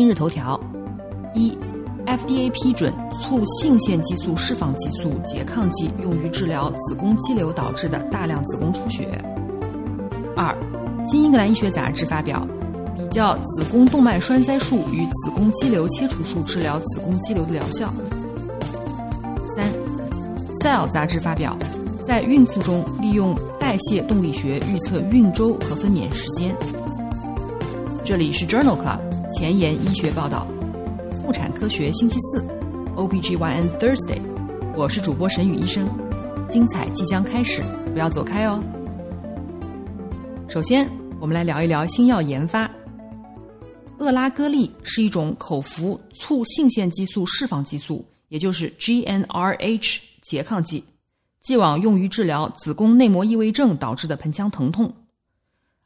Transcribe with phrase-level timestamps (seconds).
[0.00, 0.58] 今日头条：
[1.34, 1.54] 一
[2.06, 9.22] ，FDA 批准促性腺激素释放激素拮抗剂用于治疗子宫肌瘤导致的大量子宫出血。
[10.34, 10.56] 二，
[11.06, 12.48] 《新英格兰医学杂志》发表
[12.96, 17.92] 比较子宫动脉栓塞术与子宫肌瘤切除术治疗子宫肌瘤的疗效。
[19.54, 19.66] 三，
[20.64, 21.54] 《Cell》杂志发表
[22.06, 26.56] 在孕妇中利用代谢动力学预测孕周和分娩时间。
[28.02, 29.09] 这里是 Journal Club。
[29.32, 30.46] 前沿医学报道，
[31.22, 32.40] 妇产科学星期四
[32.96, 34.20] ，OBGYN Thursday，
[34.76, 35.88] 我是主播沈宇医生，
[36.48, 38.60] 精彩即将开始，不要走开哦。
[40.48, 42.68] 首先，我们来聊一聊新药研发。
[43.98, 50.82] 厄拉戈利是一种口服促性腺激素释放激素，也就是 GnRH 拮抗剂，
[51.40, 54.92] 既往用于治疗子宫内膜异位症导致的盆腔疼痛。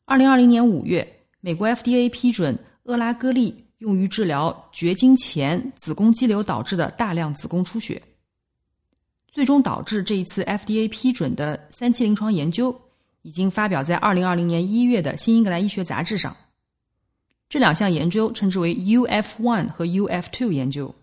[0.07, 1.07] 二零二零年五月，
[1.41, 2.59] 美国 FDA 批准。
[2.85, 8.03] 厄拉戈利用于治疗绝经前子宫肌瘤导致的大量子宫出血，
[9.33, 12.79] 最终导致这一次 FDA 批准的三期临床研究
[13.23, 16.37] 已经发表在二零二零年一月的《新英格兰医学杂志》上。
[17.49, 20.95] 这两项研究称之为 UF One 和 UF Two 研究。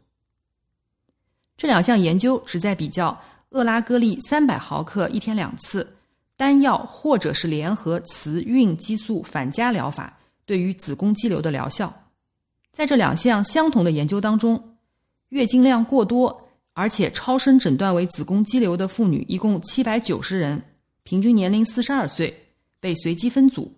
[1.57, 5.95] 这两项研究旨在比较厄拉戈利三百毫克一天两次
[6.37, 10.19] 单药或者是联合雌孕激素反加疗法。
[10.45, 11.93] 对于子宫肌瘤的疗效，
[12.71, 14.75] 在这两项相同的研究当中，
[15.29, 20.61] 月经量过多而且超声诊断为子宫肌瘤的妇女一共七百九十人，
[21.03, 22.47] 平均年龄四十二岁，
[22.79, 23.71] 被随机分组，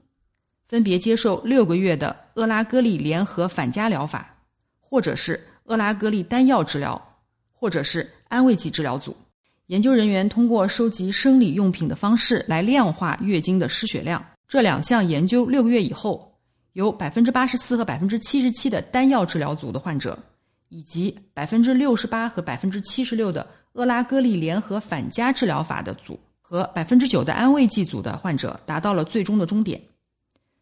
[0.67, 4.35] 分别接受六个月的厄拉戈利联合反加疗法，
[4.79, 7.19] 或者是厄拉戈利单药治疗，
[7.51, 9.15] 或者是安慰剂治疗组。
[9.67, 14.23] 研究人员通过收集生理用品的方式来量化月经的失血量。
[14.47, 16.32] 这两项研究六个月以后。
[16.73, 20.17] 有百分之八十四和百分之七十七的单药治疗组的患者，
[20.69, 29.79] 以及百分之六十八和百分之七十六的厄拉戈利联合反加治疗法的组和百分之九的安慰剂组的患者达到了最终的终点。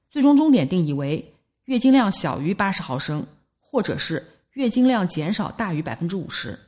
[0.10, 1.34] 最终终点定义为
[1.64, 3.26] 月经量小于八十毫升，
[3.62, 6.60] 或者是月经量减少大于百分之五十。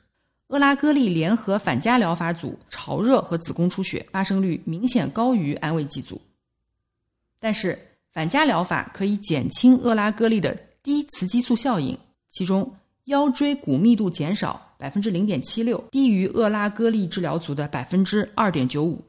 [0.47, 6.21] 厄拉戈利联合反加疗法组潮热和子宫出血发生率明显高于安慰剂组，
[7.41, 7.77] 但是。
[8.13, 11.97] 反加疗法可以减轻厄拉戈利的低雌激素效应，
[12.29, 12.71] 其中
[13.05, 19.03] 腰椎骨密度减少百分之零点七六，低于厄拉戈利治疗组的百分之二点九五。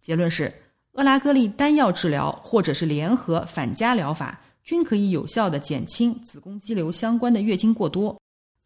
[0.00, 0.52] 结论是，
[0.92, 8.16] 厄拉戈利单药治疗或者是联合反加疗法均可以有效的减轻子宫肌瘤相关的月经过多。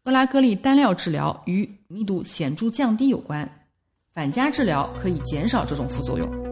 [0.03, 3.49] 厄拉戈利单药治疗与密度显著降低有关，
[4.13, 6.48] 反加治疗可以减少这种副作用。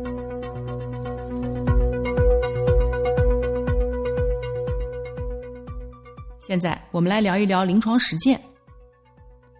[6.47, 8.41] 现在我们来聊一聊临床实践。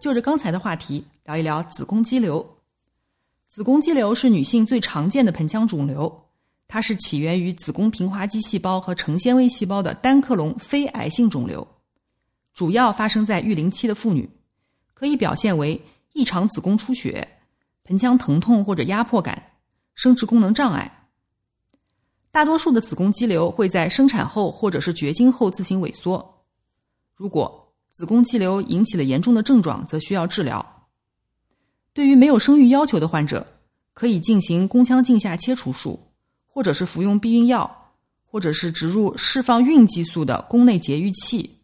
[0.00, 2.56] 就着刚才的话题，聊一聊子宫肌瘤。
[3.46, 6.10] 子宫肌瘤是女性最常见的盆腔肿瘤，
[6.66, 11.68] 它是起源于子宫平滑肌细胞和成纤维细胞的单克隆非癌性肿瘤，
[12.54, 14.26] 主要发生在育龄期的妇女，
[14.94, 15.78] 可以表现为
[16.14, 17.28] 异常子宫出血、
[17.84, 19.50] 盆腔疼痛或者压迫感、
[19.94, 21.06] 生殖功能障碍。
[22.30, 26.36] 大多数的子宫肌瘤会在生产后或者是绝经后自行萎缩。
[27.18, 30.86] 如果子宫肌瘤引起了严重的症状，则需要治疗。
[31.92, 33.44] 对于没有生育要求的患者，
[33.92, 35.98] 可以进行宫腔镜下切除术，
[36.46, 37.90] 或者是服用避孕药，
[38.24, 41.58] 或者是植入释放孕激素的宫内节育器、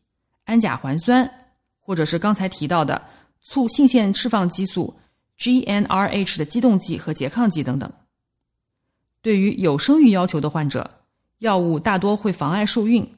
[0.46, 1.30] 氨甲环酸，
[1.78, 3.00] 或者是刚才提到的
[3.40, 4.92] 促性腺释放激素
[5.38, 7.92] GnRH 的激动剂和拮抗剂等等。
[9.22, 10.90] 对于有生育要求的患者，
[11.38, 13.08] 药物大多会妨碍受孕。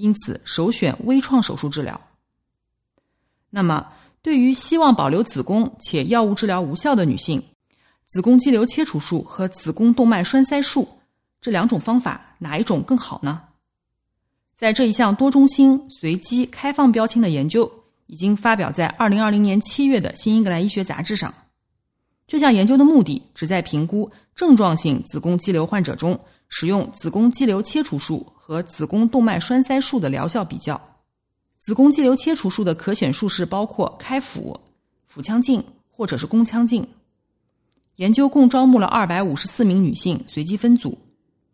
[0.00, 2.00] 因此，首选微创手术治疗。
[3.50, 3.92] 那么，
[4.22, 7.42] 对于希望保留子宫且药物治疗无效的女性，
[8.06, 10.88] 子宫肌瘤切除术和子宫动脉栓塞术
[11.40, 13.42] 这两种方法哪一种更好呢？
[14.56, 17.70] 在这一项多中心随机开放标签的研究
[18.06, 21.32] 已经发表在二零二零年七月的《新英格兰医学杂志》上。
[22.26, 26.18] 这项研究的目的旨在评估症状性子宫肌瘤患者中
[26.48, 30.98] 使用子宫肌瘤切除术和子宫动脉栓塞术的疗效比较。
[31.60, 34.58] 子宫肌瘤切除术的可选术式包括开腹、
[35.06, 36.84] 腹腔镜或者是宫腔镜。
[37.94, 40.98] 研究共招募了二百五十四名女性，随机分组，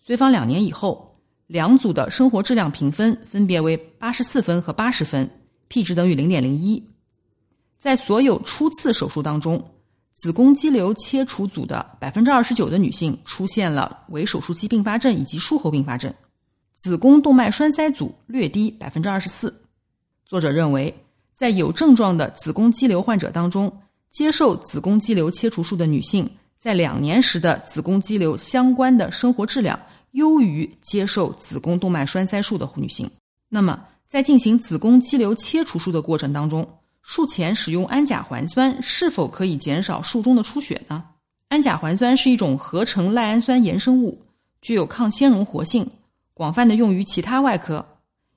[0.00, 5.28] 随访两年以后，两组的生活质量评分分别为八十四分和八十分
[5.68, 6.82] ，P 值等于零点零一。
[7.78, 9.62] 在所有初次手术当中，
[10.14, 16.10] 子宫肌瘤切除组的百分之二十九的女性出现了围手术期并发症以及术后并发症，
[16.76, 19.62] 子宫动脉栓塞组略低百分之二十四。
[20.26, 20.94] 作者认为，
[21.34, 23.72] 在有症状的子宫肌瘤患者当中，
[24.10, 26.28] 接受子宫肌瘤切除术的女性，
[26.58, 29.80] 在两年时的子宫肌瘤相关的生活质量
[30.12, 33.10] 优于接受子宫动脉栓塞术的女性。
[33.48, 36.68] 那么，在进行子宫肌瘤切除术的过程当中，
[37.00, 41.02] 术前使用氨甲环酸是否可以减少术中的出血呢？
[41.48, 44.20] 氨甲环酸是一种合成赖氨酸衍生物，
[44.60, 45.88] 具有抗纤溶活性，
[46.36, 47.82] 广泛的用于其他外科，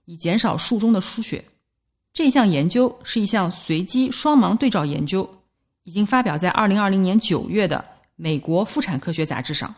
[0.06, 1.44] 以减少术中的输血。
[2.14, 5.30] 这项研究是一项随机双盲对照研究。
[5.84, 7.78] 已经发表在二零二零年九月的
[8.16, 9.74] 《美国妇产科学杂志》上。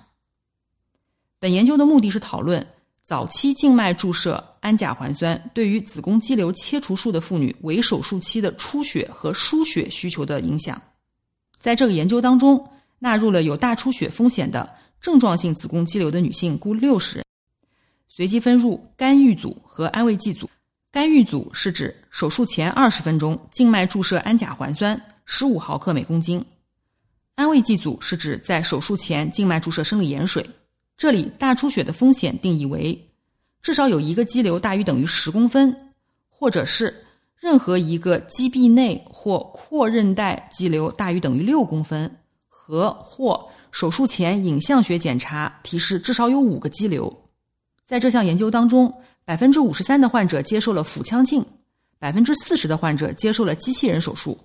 [1.40, 2.68] 本研究的目的是讨论
[3.02, 10.80] 早期静脉注射氨甲环酸对于子宫肌瘤切除术的妇女围手术期的出血和输血需求的影响。
[11.58, 12.70] 在这个研究当中，
[13.00, 14.70] 纳入了有大出血风险的
[15.00, 17.26] 症状性子宫肌瘤的女性共六十人，
[18.14, 20.50] 随机分入干预组和安慰剂组。
[20.92, 25.02] 干预组是指手术前二十分钟静脉注射氨甲环酸。
[25.24, 26.44] 十五毫克每公斤，
[27.36, 30.46] 安慰剂组是指在手术前静脉注射生理盐水。
[30.98, 33.10] 这里大出血的风险定义为
[33.62, 35.94] 至少有一个肌瘤大于等于十公分，
[36.28, 36.94] 或者是
[37.40, 42.14] 任何一个肌壁内或阔韧带肌瘤大于等于六公分，
[42.50, 47.21] 和或手术前影像学检查提示至少有五个肌瘤。
[47.92, 48.94] 在这项研究当中，
[49.26, 51.46] 百分之五十三的患者接受了腹腔镜，
[52.00, 54.40] 百分之四十的患者接受了机器人手术。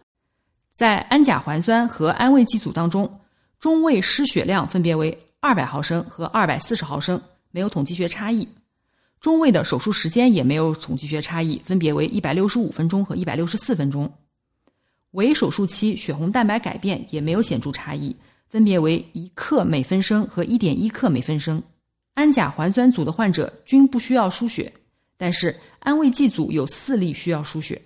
[0.72, 3.20] 在氨甲环酸和安慰剂组当中，
[3.60, 7.22] 中位失血量分别为二百毫升和二百四十毫升，
[7.52, 8.48] 没有统计学差异。
[9.20, 14.12] 中位的手术时间也没有统计学差异，分别为一百六十五分钟和一百六十四分钟。
[15.12, 18.16] 围手术期血红蛋白改变也没有显著差异，
[18.48, 21.62] 分别为一克每分升和一点一克每分升。
[22.16, 24.70] 氨甲环酸组的患者均不需要输血，
[25.16, 27.80] 但是安慰剂组有四例需要输血。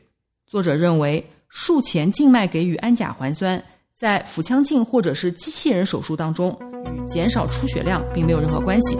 [0.46, 1.24] 作者认为。
[1.52, 3.60] 术前静脉给予氨甲环酸，
[3.96, 6.56] 在腹腔镜或者是机器人手术当中，
[6.94, 8.94] 与减少出血量并没有任何关系。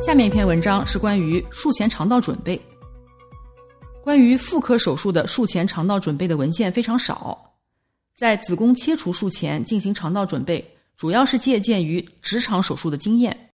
[0.00, 2.58] 下面一篇文章是关于术前肠道准备。
[4.02, 7.43] 关于妇科手术的术前肠道准备的文献非常少，
[8.14, 10.64] 在子宫切除术前进行肠道准备，
[10.96, 13.50] 主要是借鉴于直肠手术的经验。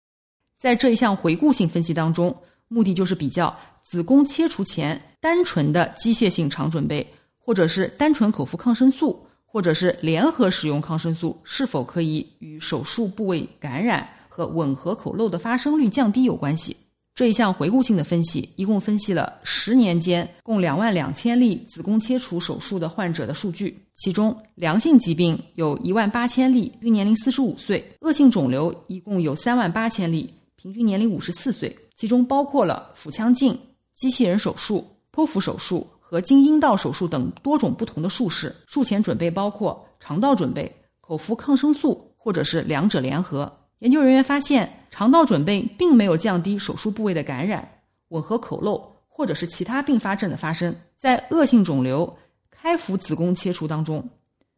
[0.58, 2.34] 在这一项回顾性分析当中。
[2.66, 3.54] 目的就是比较
[3.84, 7.06] 子宫切除前单纯的机械性肠准备，
[7.38, 16.74] 或者是单纯口服抗生素，或者是联合使用抗生素，是否可以与手术部位感染和吻合口漏的发生率降低有关系。
[17.14, 31.76] 这一项回顾性的分析，一共分析了十年间共两万两千例子宫切除手术的患者的数据，其中良性疾病有一万八千例，均年龄四十五岁；恶性肿瘤一共有三万八千例，平均年龄五十四岁。
[31.94, 33.56] 其中包括了腹腔镜、
[33.94, 38.52] 机器人手术、剖腹手术和经阴道手术等多种不同的术式。
[38.66, 43.60] 术前准备包括肠道准备、口服抗生素，或者是两者联合。
[43.84, 47.68] 研究人员发现，肠道准备并没有降低手术部位的感染、
[48.08, 50.74] 吻合口漏或者是其他并发症的发生。
[50.96, 52.16] 在恶性肿瘤
[52.50, 54.08] 开腹子宫切除当中，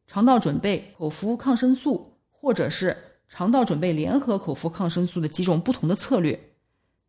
[0.06, 2.96] 肠道准备、口服抗生素，或者是
[3.28, 6.38] 肠道准备联合口服抗生素的几种不同的策略。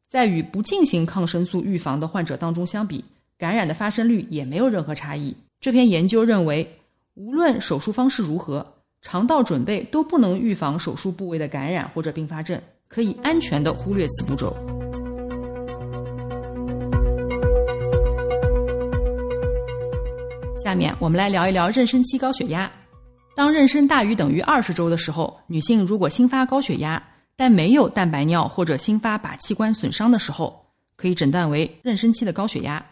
[0.10, 3.06] 在与不进行抗生素预防的患者当中相比，
[3.38, 5.38] 感染的发生率也没有任何差异。
[5.60, 6.80] 这篇研究认为，
[7.14, 14.56] 无论手术方式如何，肠道准备都不能预防手术部位的感染或者并发症，可以安全的忽略此步骤。
[20.58, 22.70] 下面我们来聊一聊妊娠期高血压。
[23.36, 27.01] 当妊娠大于等于二十周的时候，女性如果新发高血压。
[27.39, 32.84] 但没有蛋白尿或者新发靶器官损伤的时候，可以诊断为妊娠期的高血压。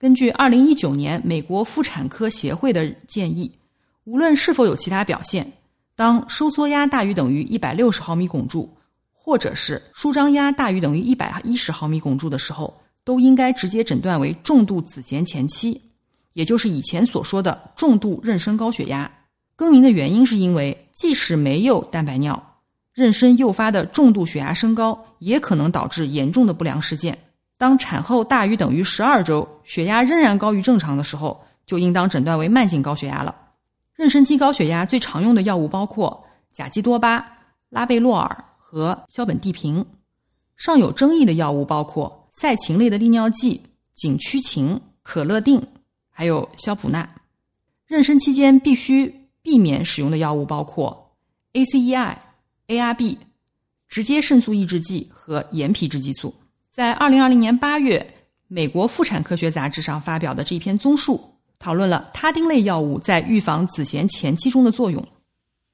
[0.00, 3.56] 根据二零一九年美国妇产科协会的建议，
[4.04, 5.50] 无论是否有其他表现，
[5.96, 8.70] 当收缩压大于等于一百六十毫米汞柱，
[9.12, 15.80] 或者是舒张压大于等于一百一十毫米汞柱的时候，都应该直接诊断为重度子痫前期，
[16.34, 19.10] 也就是以前所说的重度妊娠高血压。
[19.56, 22.58] 更名的原因是因为，即使没有蛋白尿，
[22.94, 27.16] 妊娠诱发的重度血压升高也可能导致严重的不良事件。
[27.56, 33.34] 当产后大于等于十二周，血压仍然高于正常的时候，就应当诊断为慢性高血压了。
[33.96, 37.26] 妊娠期高血压最常用的药物包括甲基多巴、
[37.68, 39.84] 拉贝洛尔和硝苯地平。
[40.56, 43.62] 尚有争议的药物包括赛嗪类的利尿剂
[43.94, 45.66] 景区嗪、可乐定，
[46.10, 47.08] 还有硝普钠。
[47.88, 49.22] 妊娠期间必须。
[49.44, 51.14] 避免使用的药物包括
[51.52, 52.16] ACEI、
[52.68, 53.18] ARB、
[53.86, 56.34] 直接肾素抑制剂和盐皮质激素。
[56.70, 58.14] 在二零二零年八月，
[58.48, 61.33] 美国妇产科学杂志上发表的这一篇综述，
[61.64, 65.02] 讨论了他汀类药物在预防子痫前期中的作用。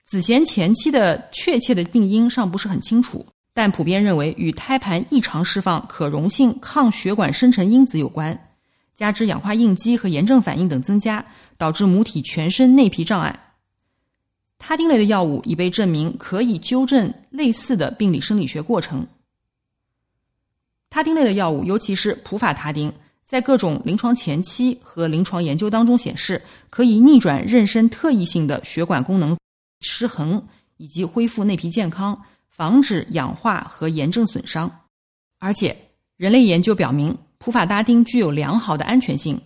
[0.06, 8.38] 子痫前期的确切的病因尚不是很清楚，但普遍认为与胎盘异常释放可溶性抗血管生成因子有关，
[8.94, 11.24] 加之氧化应激和炎症反应等增加，
[11.58, 13.36] 导致母体全身内皮障碍。
[14.56, 19.04] 他汀类的药物已被证明可以纠正类似的病理生理学过程。
[20.88, 22.92] 他汀类的药物，尤其是普法他汀，
[23.30, 29.38] 在各种临床前期和临床研究当中显示，可以逆转妊娠特异性的血管功能
[29.82, 30.44] 失衡，
[30.78, 34.68] 以及恢复内皮健康，防止氧化和炎症损伤。
[35.38, 35.76] 而且，
[36.16, 39.40] 人类研究表明，普法他汀具有良好的安全性。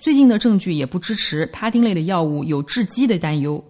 [0.00, 3.64] 最近的证据也不支持他汀类的药物有致畸的担忧。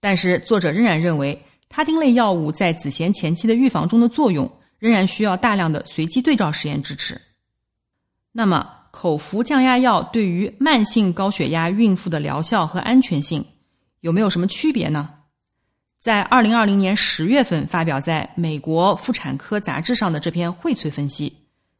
[0.00, 7.16] 但是，作者仍然认为，他汀类药物在子痫前期的预防中的作用，仍然需要大量的随机对照实验支持。
[8.32, 13.44] 那么，口服降压药对于慢性高血压孕妇的疗效和安全性
[14.00, 15.10] 有没有什么区别呢？
[16.00, 21.32] 在二零二零年十月份发表在美国妇产科杂志上的这篇荟萃分析，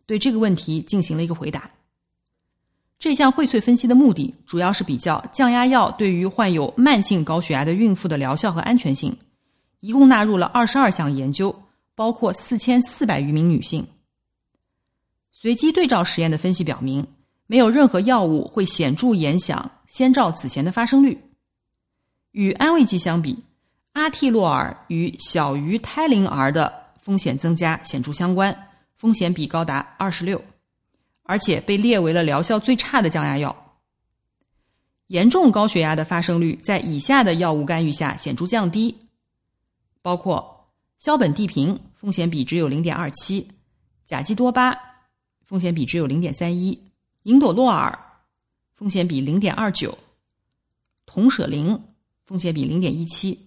[0.07, 1.69] 对这个问题进行了一个回答。
[2.99, 9.17] 这项荟萃分析的目的主要是比较降压药对于患有慢性高血压的孕妇的疗效和安全性，
[9.81, 11.53] 一共纳入了二十二项研究，
[11.97, 13.85] 包括四千四百余名女性。
[15.43, 17.05] 随机对照实验的分析表明，
[17.49, 21.21] 没有任何药物会显著影响先兆子痫的发生率。
[22.31, 23.43] 与安慰剂相比，
[23.95, 28.57] 阿替洛尔与小于胎龄儿的风险增加显著相关，
[28.95, 30.41] 风险比高达二十六。
[31.25, 33.81] 而且被列为了疗效最差的降压药。
[35.09, 38.97] 严重高血压的发生率在以下的药物干预下显著降低，
[40.03, 43.45] 包括硝苯地平，风险比只有零点二七；
[44.07, 44.73] 甲基多巴，
[45.53, 46.79] 风险比只有零点三一；
[47.25, 47.99] 银朵洛尔，
[48.73, 49.91] 风险比零点二九；
[51.05, 51.79] 酮舍林，
[52.25, 53.39] 风险比零点一七。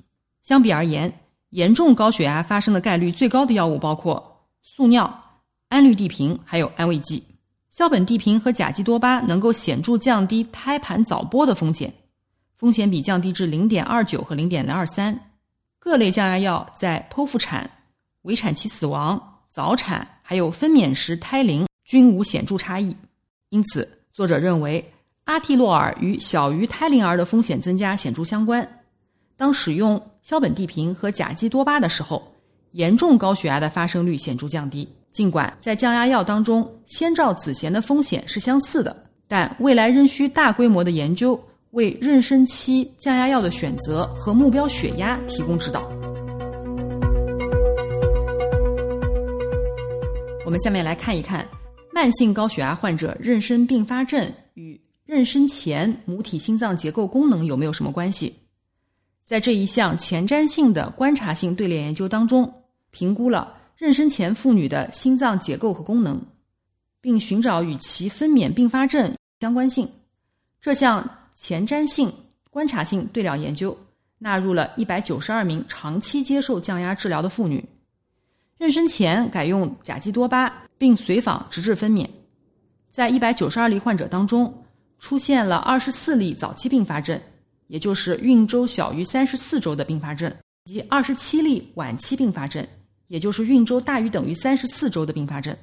[0.43, 1.11] 相比而言，
[1.49, 7.23] 严重高血压发生的概率最高的药物包括速尿、氨氯地平，还有安慰剂。
[7.71, 11.91] 硝苯地平和甲基多巴能够显著降低胎盘早剥的风险，
[12.55, 15.31] 风险比降低至零点二九和零点二三。
[15.79, 17.67] 各类降压药在剖腹产、
[18.21, 22.93] 围产期死亡、早产还有分娩时胎龄均无显著差异。
[23.49, 24.83] 因此，作者认为
[25.23, 28.67] 阿替洛尔与小于胎龄儿的风险增加显著相关。
[29.37, 32.21] 当使用硝苯地平和甲基多巴的时候，
[32.71, 34.87] 严重高血压的发生率显著降低。
[35.11, 38.95] 尽管在降压药当中，先兆子痫的风险是相似的，
[39.27, 45.89] 但未来仍需大规模的研究为妊娠期降压药的选择和目标血压提供指导。
[50.45, 51.47] 我们下面来看一看
[51.95, 58.35] 慢性高血压患者妊娠并发症与妊娠前母体心脏结构功能有没有什么关系。
[59.23, 62.53] 在这一项前瞻性的观察性队列研究当中，
[62.91, 63.55] 评估了。
[63.79, 66.21] 妊娠前妇女的心脏结构和功能，
[66.99, 69.89] 并寻找与其分娩并发症相关性。
[70.59, 72.11] 这项前瞻性
[72.49, 73.77] 观察性对照研究
[74.17, 77.63] 纳入了一百九十二名长期接受降压治疗的妇女，
[78.59, 82.07] 妊娠前改用甲基多巴，并随访直至分娩。
[82.91, 84.63] 在一百九十二例患者当中，
[84.99, 87.19] 出现了二十四例早期并发症，
[87.67, 92.65] 也就是孕周小于三十四周的并发症，及二十七例晚期并发症。
[93.07, 95.55] 也就是孕周大于等于三十四周的并发症，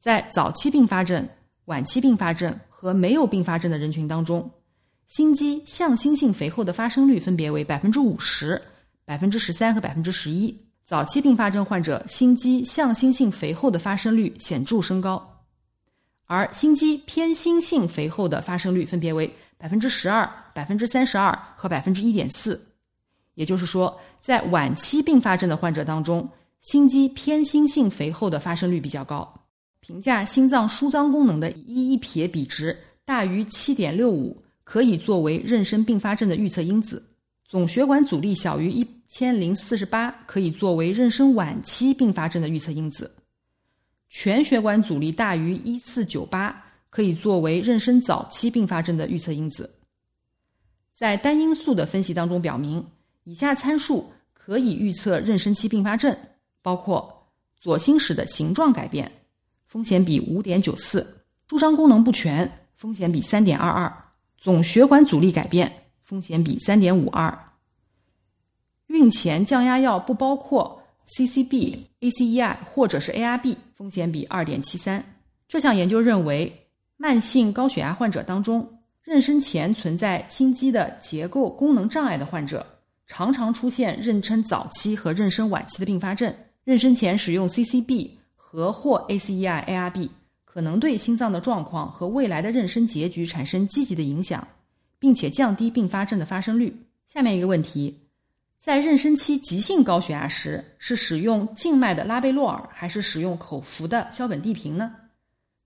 [0.00, 1.28] 在早期并发症、
[1.64, 4.48] 晚期并发症和没有并发症的人群当中，
[5.08, 8.62] 心肌向心性肥厚的发生率分别为百分之五十、
[9.04, 10.67] 百分之十三和百分之十一。
[10.88, 15.44] 早期并发症患者心肌向心性肥厚的发生率显著升高，
[16.24, 22.58] 而心肌偏心性肥厚的发生率分别为百分之十二、百分之三十二和百分之一点四。
[23.34, 26.26] 也就是说，在晚期并发症的患者当中，
[26.62, 29.30] 心肌偏心性肥厚的发生率比较高。
[29.80, 36.98] 评价心脏舒张功能的一一撇比值大于七点六五，可以作为妊娠并发症的预测因子；
[37.48, 43.06] 总血管阻力小于一千零四十八，可以作为妊娠晚期并发症的预测因子；
[44.10, 49.78] 全血管阻力大于一四九八，可以作为妊娠早期并发症的预测因子。
[50.92, 52.86] 在单因素的分析当中，表明
[53.24, 56.14] 以下参数可以预测妊娠期并发症，
[56.60, 59.10] 包括左心室的形状改变，
[59.66, 61.00] 风险比五点九四；
[61.48, 63.90] 舒张功能不全，风险比三点二二；
[64.36, 67.30] 总血管阻力改变，风险比三点五二；
[68.86, 75.04] 孕前降压药不包括 CCB、ACEI 或者是 ARB，风险比二点七三。
[75.46, 78.66] 这项研究认为，慢性高血压患者当中。
[79.04, 82.66] 妊娠前存在心肌的结构功能障碍的患者，
[83.06, 86.34] 常常出现妊娠早期和妊娠晚期的并发症。
[86.64, 90.08] 妊娠前使用 CCB 和或 ACEI、ARB，
[90.46, 94.48] 可能对心脏的状况和未来的妊娠结局产生积极的影响，
[94.98, 96.74] 并且降低并发症的发生率。
[97.06, 97.98] 下面一个问题：
[98.58, 104.94] 在妊娠期急性高血压时，是使用静脉的拉贝洛尔还是使用口服的硝苯地平呢？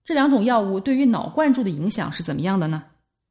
[0.05, 2.83] 这两种药物对于脑灌注的影响是怎么样的呢？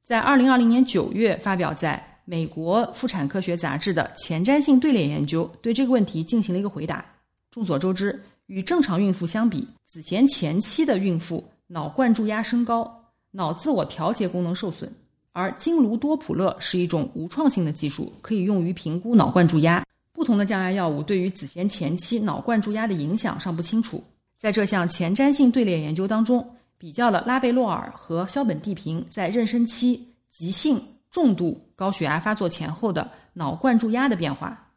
[0.04, 7.06] 在二零二零年九月发表在美国妇产科学杂志的前瞻性队列研究，对这个问题进行了一个回答。
[7.50, 14.92] 众所周知，与正常孕妇相比，子痫前期的孕妇脑灌注压升高，脑自我调节功能受损。
[15.32, 19.86] 而金卢多普勒是一种无创性的技术，可以用于评估脑灌注压。
[20.14, 24.04] 不同的降压药物对于子痫前期脑灌注压的影响尚不清楚。
[24.38, 26.56] 在这项前瞻性队列研究当中。
[26.82, 34.72] 比较了拉贝洛尔和硝苯地平在妊娠期急性重度高血压发作前后的脑灌注压的变化。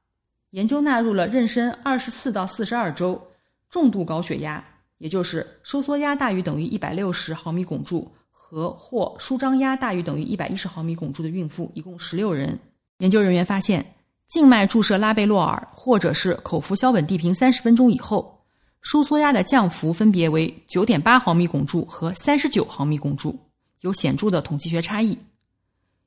[0.50, 3.18] 研究纳入了妊娠二十四到四十二周、
[3.70, 4.62] 重度高血压，
[4.98, 8.12] 也就是收缩压大于等于一百六十毫米汞柱
[8.46, 12.58] 和或舒张压大于等于一百一十毫米汞柱的孕妇，一共十六人。
[12.98, 13.84] 研究人员发现，
[14.28, 18.38] 静脉注射拉贝洛尔或者是口服硝苯地平三十分钟以后。
[18.82, 23.34] 收缩压的降幅分别为九点八毫米汞柱和三十九毫米汞柱，
[23.80, 25.18] 有显著的统计学差异。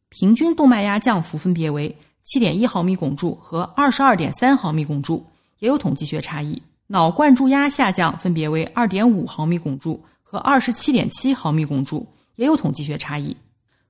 [0.09, 5.25] 平均动脉压降幅分别为七点一毫米汞柱和二十二点三毫米汞柱，
[5.57, 6.61] 也有统计学差异。
[6.85, 12.05] 脑灌注压下降分别为二点五毫米汞柱和二十七点七毫米汞柱，
[12.37, 13.35] 也有统计学差异。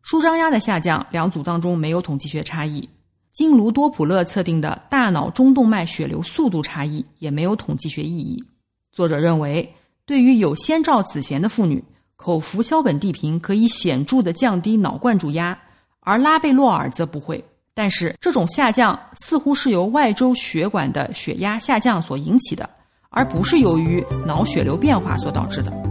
[0.02, 2.90] 舒张压的下降，两组当中没有统计学差异。
[3.32, 8.44] 经卢多普勒测定的大脑中动脉血流速度差异也没有统计学意义。
[8.92, 9.76] 作者认为，
[10.08, 11.84] 对于有先兆子痫的妇女，
[12.16, 15.56] 口服硝苯地平可以显著的降低脑灌注压，
[16.00, 17.44] 而拉贝洛尔则不会。
[17.76, 22.68] 但是，这种下降似乎是由外周血管的血压下降所引起的，
[23.10, 25.87] 而不是由于脑血流变化所导致的。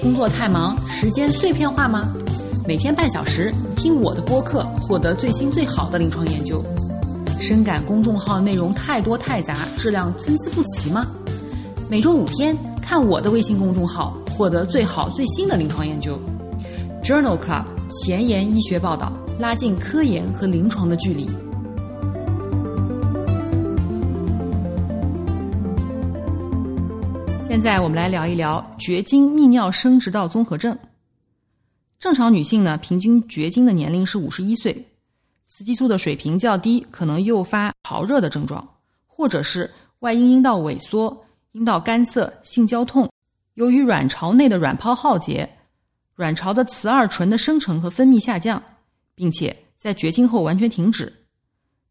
[0.00, 2.12] 工作太忙，时间碎片化吗？
[2.66, 6.62] 每天半小时听我的播客，获得最新最好的临床研究。
[7.40, 11.06] 深感公众号内容太多太杂，质量参差不齐吗？
[11.88, 16.18] 每周五天看我的微信公众号，获得最好最新的临床研究。
[17.02, 21.28] Journal Club 前沿医学报道，拉近科研和临床的距离。
[27.56, 30.78] 现在我们来聊一聊绝经泌尿生殖道综合症。
[31.98, 34.74] 正常女性呢，平均绝经的年龄是五十一岁。
[35.46, 38.68] 雌激素的水平较低，可能诱发潮热的症状，
[39.06, 43.10] 或者是外阴阴道萎缩、阴道干涩、性交痛。
[43.54, 45.48] 由于卵巢内的卵泡耗竭，
[46.14, 48.62] 卵巢的雌二醇的生成和分泌下降，
[49.14, 51.10] 并且在绝经后完全停止，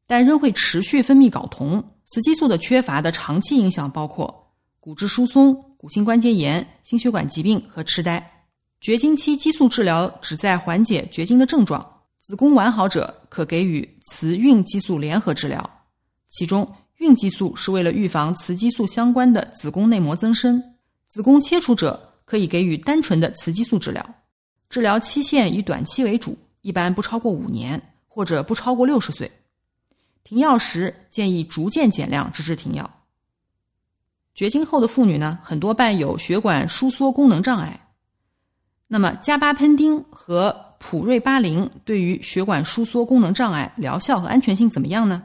[0.06, 1.84] 但仍会持续分泌睾酮。
[2.06, 4.45] 雌激素的缺乏的长期影响包括
[4.86, 8.24] 骨质疏松、骨性关节炎、心血管疾病和痴呆。
[8.80, 11.84] 绝经期激素治疗旨在缓解绝经的症状。
[12.22, 15.68] 子宫完好者可给予雌孕激素联合治疗，
[16.30, 20.62] 其中孕激素是为了预防雌激素相关的子宫内膜增生；
[21.08, 24.08] 子宫切除者可以给予单纯的雌激素治疗。
[24.70, 29.32] 治疗期限以短期为主，一般不超过五年或者不超过六十岁。
[30.24, 32.95] 停药时建议逐渐减量，直至停药。
[34.36, 37.88] 绝经后的妇女呢，很多伴有血管收缩功能障碍，
[38.88, 45.24] 那么加巴喷丁和普瑞巴林对于血管收缩功能障碍疗效和安全性怎么样呢？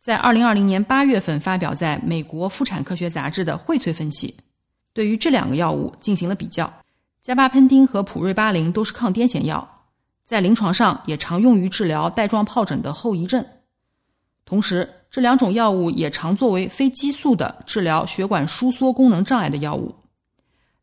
[0.00, 4.34] 在二零二零年八月份发表在美国妇产科学杂志的荟萃分析，
[4.92, 6.72] 对于这两个药物进行了比较。
[7.22, 9.84] 加巴喷丁和普瑞巴林都是抗癫痫药，
[10.24, 13.44] 在临床上也常用于治疗带状疱疹的后遗症。
[14.44, 19.94] 同时，这两种药物也常作为非激素的治疗血管收缩功能障碍的药物。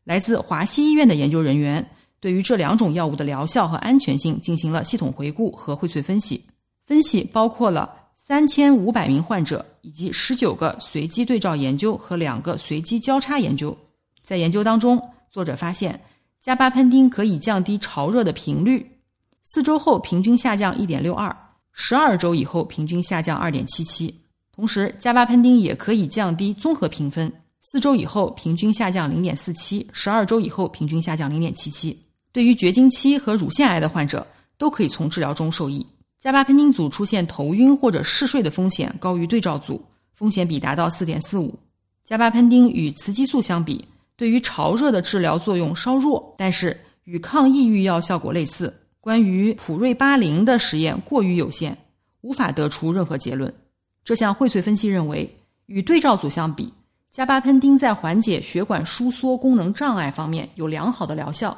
[0.04, 1.88] 来自华西医院的研究人员
[2.20, 6.44] 对于这两种药物的疗效和安全性进行了系统回顾和荟萃分析。
[6.84, 13.76] 分析包括了三千五百名患者以及十九个随机对照研究和两个随机交叉研究。
[14.22, 15.98] 在研究当中，作者发现
[16.40, 18.98] 加巴喷丁可以降低潮热的频率，
[19.42, 21.34] 四周后平均下降一点六二，
[21.80, 24.12] 十二周以后平均下降二点七七。
[24.52, 27.32] 同时，加巴喷丁也可以降低综合评分。
[27.60, 31.96] 四周以后平均下降零点四七，十二周以后平均下降零点七七。
[32.32, 34.26] 对于绝经期和乳腺癌的患者，
[34.58, 35.86] 都可以从治疗中受益。
[36.18, 39.80] 加巴喷丁组出现头晕或者嗜睡的风险高于对照组，
[40.16, 41.56] 风险比达到四点四五。
[42.04, 43.86] 加巴喷丁与雌激素相比，
[44.16, 48.74] 对于潮热的治疗作用稍弱，但是与抗抑郁药效果类似。
[49.00, 51.76] 关于普瑞巴林的实验过于有限，
[52.20, 53.52] 无法得出任何结论。
[54.04, 55.28] 这项荟萃分析认为，
[55.66, 56.72] 与对照组相比。
[57.10, 61.56] 加巴喷丁在缓解血管收缩功能障碍方面有良好的疗效，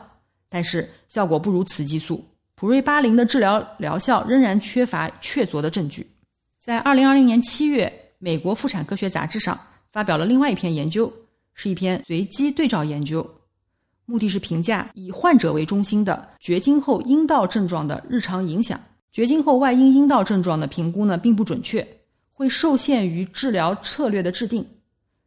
[0.48, 2.24] 但是效果不如雌激素。
[2.54, 6.06] 普瑞巴林的治疗疗效仍然缺乏确凿的证据。
[6.60, 9.58] 在二零二零年七月，美国妇产科学杂志上
[9.92, 11.12] 发表了另外一篇研究，
[11.54, 13.28] 是一篇随机对照研究，
[14.10, 18.78] 目的是评价以患者为中心的绝经后阴道症状的日常影响。
[19.12, 21.86] 绝经后外阴阴道症状的评估呢，并不准确，
[22.32, 24.66] 会受限于治疗策略的制定。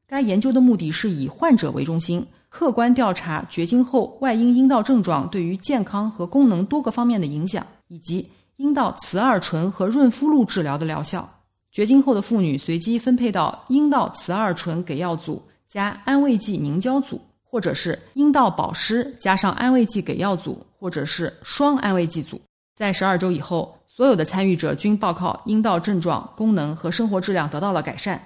[0.06, 11.28] 该研究的目的是以患者为中心，客观调查绝经后外阴阴道症状对于健康和功能多个方面的影响，以及阴道雌二醇和润肤露治疗的疗效。
[11.72, 17.20] 绝经后的妇女随机分配到阴道雌二醇给药组加安慰剂凝胶组，
[17.54, 22.42] 或者是阴道保湿加上安慰剂给药组，或者是双安慰剂组。
[22.76, 28.20] 在十二周以后，所有的参与者均报告阴道症状、功能和生活质量得到了改善。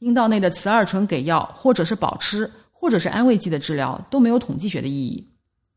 [0.00, 5.24] 阴道内的雌二醇给药，或者是保湿，或者是安慰剂的治疗都没有统计学的意义。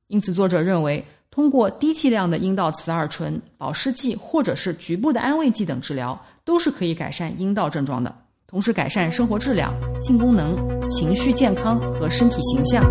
[0.07, 8.11] 因此，作者认为通过低剂量的阴道雌二醇、保湿剂，或者是局部的安慰剂等治疗，都是可以改善阴道症状的，
[8.47, 9.71] 同时改善生活质量、
[10.01, 10.57] 性功能、
[10.89, 12.83] 情绪健康和身体形象。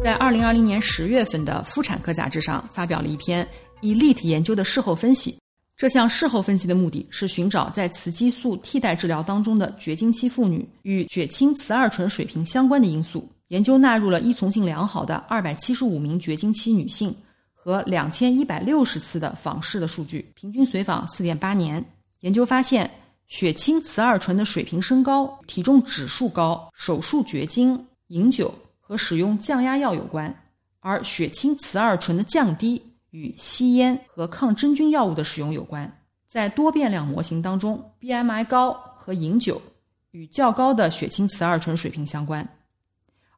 [0.00, 3.46] 在二零二零年十月份的妇产科杂志上发表了一篇
[3.82, 5.36] ELITE 研究的事后分析。
[5.76, 13.28] 这项事后分析的目的是寻找在雌激素替代治疗当中的绝经期妇女与血清雌二醇水平相关的因素。
[13.48, 17.14] 研究纳入了依从性良好的二百七十五名绝经期女性
[17.52, 21.84] 和两千一百六十次的访视的数据，平均随访四点八年。
[22.20, 22.90] 研究发现，
[23.28, 30.34] 血清雌二醇的水平升高、体重指数高、手术绝经、饮酒和使用降压药有关，
[30.80, 32.92] 而血清雌二醇的降低。
[33.12, 35.90] 与吸烟和抗真菌药物的使用有关。
[36.28, 39.62] 在多变量模型当中，BMI 高和饮酒
[40.10, 42.46] 与较高的血清雌二醇水平相关，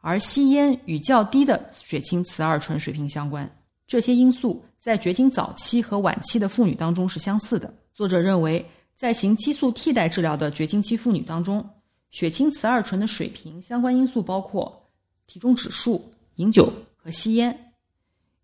[0.01, 3.49] 而吸烟与较低的血清雌二醇水平相关。
[3.87, 7.73] 这些因素在绝经早期和晚期的妇女当中是相似的。
[7.95, 11.65] 作者认为，在行激素替代治疗的绝经期妇女当中，
[12.11, 14.91] 血清雌二醇的水平相关因素包括
[15.29, 17.73] 体重指数、饮酒和吸烟。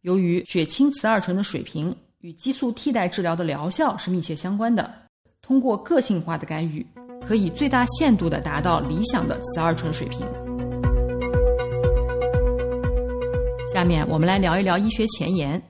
[0.02, 4.94] 由于血清雌二醇的水平与激素替代治疗的疗效是密切相关的，
[5.42, 6.86] 通过个性化的干预，
[7.26, 10.20] 可以最大限度的达到理想的雌二醇水平。
[13.72, 15.60] 下面我们来聊一聊医学前沿。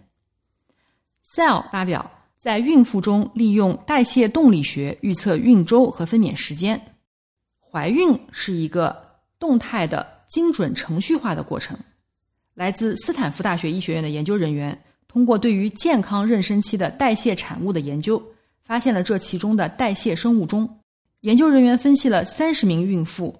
[1.35, 2.11] Cell 发表
[2.45, 6.79] 在孕妇中利用代谢动力学预测孕周和分娩时间。
[7.59, 8.95] 怀孕是一个
[9.39, 11.75] 动态的、精准、程序化的过程。
[12.53, 14.79] 来自斯坦福大学医学院的研究人员
[15.09, 18.23] 通过对于健康妊娠期的代谢产物的研究，
[18.63, 20.69] 发现了这其中的代谢生物钟。
[21.23, 23.35] 研究人员分析了三十名孕妇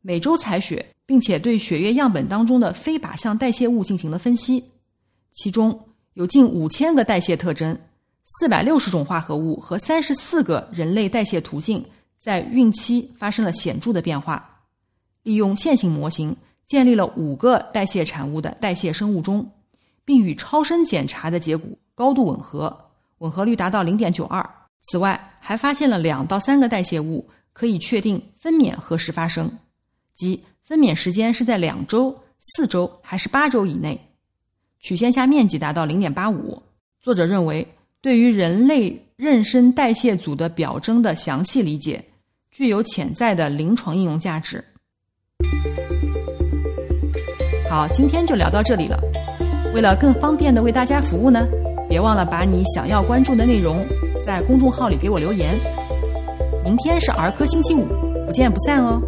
[0.00, 4.64] 每周采血，并且对血液样本当中的非靶向代谢物进行了分析，
[5.32, 5.78] 其中
[6.14, 7.78] 有近五千个代谢特征、
[8.26, 11.82] 四百六十种化合物和三十四个人类代谢途径
[12.18, 14.60] 在孕期发生了显著的变化。
[15.22, 16.36] 利用线性模型。
[16.66, 19.48] 建立了五个代谢产物的代谢生物钟，
[20.04, 22.76] 并与超声检查的结果高度吻合，
[23.18, 24.44] 吻合率达到零点九二。
[24.82, 29.48] 此外，还发现了两到三个代谢物可以确定分娩何时发生，
[30.12, 34.00] 即分娩时间是在两周、四周还是八周以内。
[34.80, 36.60] 曲线下面积达到零点八五。
[37.00, 37.64] 作者认为，
[38.06, 38.88] 对于人类
[39.18, 42.00] 妊娠代谢组的表征的详细理解，
[42.52, 44.62] 具有潜在的临床应用价值。
[47.68, 48.96] 好，今天就聊到这里了。
[49.74, 51.48] 为了更方便的为大家服务呢，
[51.88, 53.84] 别忘了把你想要关注的内容
[54.24, 55.58] 在公众号里给我留言。
[56.62, 57.88] 明天是儿科星期五，
[58.24, 59.02] 不见不散哦。